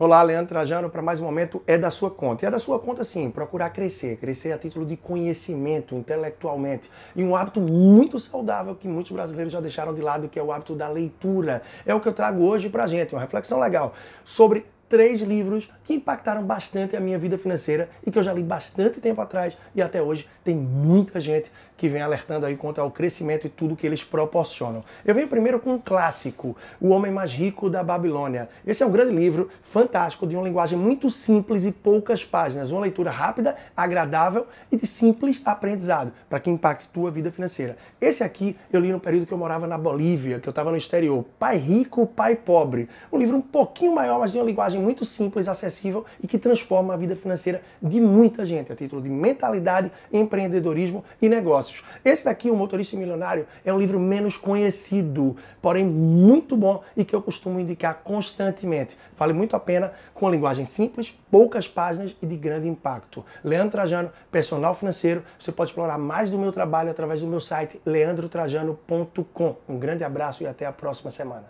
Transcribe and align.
Olá, 0.00 0.22
Leandro 0.22 0.50
Trajano, 0.50 0.88
para 0.88 1.02
mais 1.02 1.20
um 1.20 1.24
momento 1.24 1.60
é 1.66 1.76
da 1.76 1.90
sua 1.90 2.08
conta. 2.08 2.44
E 2.44 2.46
é 2.46 2.50
da 2.52 2.60
sua 2.60 2.78
conta, 2.78 3.02
sim, 3.02 3.32
procurar 3.32 3.70
crescer, 3.70 4.16
crescer 4.16 4.52
a 4.52 4.58
título 4.58 4.86
de 4.86 4.96
conhecimento, 4.96 5.96
intelectualmente. 5.96 6.88
E 7.16 7.24
um 7.24 7.34
hábito 7.34 7.60
muito 7.60 8.20
saudável 8.20 8.76
que 8.76 8.86
muitos 8.86 9.10
brasileiros 9.10 9.52
já 9.52 9.60
deixaram 9.60 9.92
de 9.92 10.00
lado, 10.00 10.28
que 10.28 10.38
é 10.38 10.42
o 10.42 10.52
hábito 10.52 10.76
da 10.76 10.88
leitura. 10.88 11.62
É 11.84 11.92
o 11.92 12.00
que 12.00 12.06
eu 12.06 12.12
trago 12.12 12.44
hoje 12.44 12.68
para 12.68 12.84
a 12.84 12.86
gente, 12.86 13.12
uma 13.12 13.20
reflexão 13.20 13.58
legal 13.58 13.92
sobre 14.24 14.64
três 14.88 15.20
livros 15.20 15.70
que 15.84 15.94
impactaram 15.94 16.42
bastante 16.42 16.96
a 16.96 17.00
minha 17.00 17.18
vida 17.18 17.38
financeira 17.38 17.88
e 18.06 18.10
que 18.10 18.18
eu 18.18 18.22
já 18.22 18.32
li 18.32 18.42
bastante 18.42 19.00
tempo 19.00 19.20
atrás 19.20 19.56
e 19.74 19.82
até 19.82 20.02
hoje 20.02 20.28
tem 20.44 20.54
muita 20.54 21.20
gente 21.20 21.50
que 21.78 21.88
vem 21.88 22.02
alertando 22.02 22.44
aí 22.44 22.56
quanto 22.56 22.80
ao 22.80 22.90
crescimento 22.90 23.46
e 23.46 23.50
tudo 23.50 23.76
que 23.76 23.86
eles 23.86 24.02
proporcionam. 24.02 24.84
Eu 25.04 25.14
venho 25.14 25.28
primeiro 25.28 25.60
com 25.60 25.74
um 25.74 25.78
clássico, 25.78 26.56
O 26.80 26.88
Homem 26.88 27.12
Mais 27.12 27.32
Rico 27.32 27.70
da 27.70 27.84
Babilônia. 27.84 28.48
Esse 28.66 28.82
é 28.82 28.86
um 28.86 28.90
grande 28.90 29.14
livro, 29.14 29.48
fantástico, 29.62 30.26
de 30.26 30.34
uma 30.34 30.44
linguagem 30.44 30.76
muito 30.76 31.08
simples 31.08 31.64
e 31.64 31.70
poucas 31.70 32.24
páginas, 32.24 32.72
uma 32.72 32.80
leitura 32.80 33.10
rápida, 33.10 33.56
agradável 33.76 34.46
e 34.72 34.76
de 34.76 34.86
simples 34.88 35.40
aprendizado, 35.44 36.12
para 36.28 36.40
que 36.40 36.50
impacte 36.50 36.88
tua 36.88 37.12
vida 37.12 37.30
financeira. 37.30 37.76
Esse 38.00 38.24
aqui 38.24 38.56
eu 38.72 38.80
li 38.80 38.90
no 38.90 38.98
período 38.98 39.26
que 39.26 39.32
eu 39.32 39.38
morava 39.38 39.66
na 39.68 39.78
Bolívia, 39.78 40.40
que 40.40 40.48
eu 40.48 40.50
estava 40.50 40.72
no 40.72 40.76
exterior. 40.76 41.24
Pai 41.38 41.56
Rico, 41.56 42.06
Pai 42.06 42.34
Pobre. 42.34 42.88
Um 43.12 43.18
livro 43.18 43.36
um 43.36 43.42
pouquinho 43.42 43.94
maior, 43.94 44.18
mas 44.18 44.32
de 44.32 44.38
uma 44.38 44.44
linguagem 44.44 44.77
muito 44.78 45.04
simples, 45.04 45.48
acessível 45.48 46.04
e 46.22 46.26
que 46.26 46.38
transforma 46.38 46.94
a 46.94 46.96
vida 46.96 47.16
financeira 47.16 47.62
de 47.82 48.00
muita 48.00 48.46
gente, 48.46 48.72
a 48.72 48.76
título 48.76 49.02
de 49.02 49.08
mentalidade, 49.08 49.90
empreendedorismo 50.12 51.04
e 51.20 51.28
negócio 51.28 51.48
negócios. 51.48 51.84
Esse 52.04 52.24
daqui, 52.26 52.50
O 52.50 52.56
Motorista 52.56 52.96
Milionário, 52.96 53.46
é 53.64 53.72
um 53.72 53.78
livro 53.78 53.98
menos 53.98 54.36
conhecido, 54.36 55.36
porém 55.62 55.84
muito 55.84 56.56
bom 56.56 56.82
e 56.96 57.04
que 57.04 57.14
eu 57.14 57.22
costumo 57.22 57.58
indicar 57.58 58.00
constantemente. 58.04 58.96
Vale 59.16 59.32
muito 59.32 59.56
a 59.56 59.60
pena, 59.60 59.92
com 60.14 60.30
linguagem 60.30 60.64
simples, 60.64 61.18
poucas 61.30 61.66
páginas 61.66 62.14
e 62.22 62.26
de 62.26 62.36
grande 62.36 62.68
impacto. 62.68 63.24
Leandro 63.42 63.72
Trajano, 63.72 64.10
personal 64.30 64.74
financeiro. 64.74 65.22
Você 65.38 65.52
pode 65.52 65.70
explorar 65.70 65.98
mais 65.98 66.30
do 66.30 66.38
meu 66.38 66.52
trabalho 66.52 66.90
através 66.90 67.20
do 67.20 67.26
meu 67.26 67.40
site 67.40 67.80
leandrotrajano.com. 67.84 69.56
Um 69.68 69.78
grande 69.78 70.04
abraço 70.04 70.42
e 70.42 70.46
até 70.46 70.66
a 70.66 70.72
próxima 70.72 71.10
semana. 71.10 71.44